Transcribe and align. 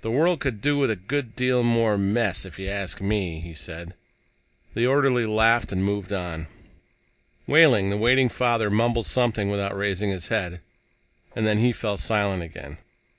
"The 0.00 0.10
world 0.10 0.40
could 0.40 0.62
do 0.62 0.78
with 0.78 0.90
a 0.90 0.96
good 0.96 1.36
deal 1.36 1.62
more 1.62 1.98
mess, 1.98 2.46
if 2.46 2.58
you 2.58 2.66
ask 2.66 2.98
me," 3.02 3.40
he 3.42 3.52
said. 3.52 3.92
The 4.72 4.86
orderly 4.86 5.26
laughed 5.26 5.70
and 5.70 5.84
moved 5.84 6.14
on. 6.14 6.46
Wehling, 7.46 7.90
the 7.90 7.98
waiting 7.98 8.30
father, 8.30 8.70
mumbled 8.70 9.06
something 9.06 9.50
without 9.50 9.76
raising 9.76 10.08
his 10.08 10.28
head. 10.28 10.62
And 11.34 11.46
then 11.46 11.58
he 11.58 11.72
fell 11.72 11.98
silent 11.98 12.42
again. 12.42 12.78